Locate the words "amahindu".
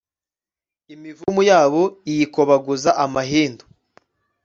3.03-3.63